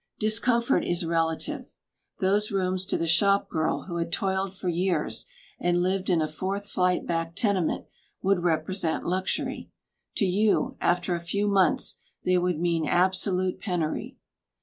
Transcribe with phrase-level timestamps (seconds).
[0.17, 1.75] Discomfort is relative.
[2.19, 5.27] Those rooms to the shop girl who had toiled for years,
[5.59, 7.85] and lived in a fourth flight back tenement,
[8.19, 9.69] would represent luxury.
[10.15, 14.17] To you, after a few months, they would mean absolute penury.